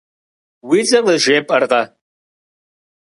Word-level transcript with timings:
Уи 0.67 0.79
цӀэр 0.87 1.03
къызжепӀэркъэ. 1.05 1.81